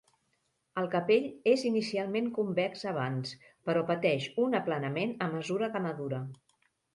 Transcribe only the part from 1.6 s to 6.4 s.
inicialment convex abans, però pateix un aplanament a mesura que madura.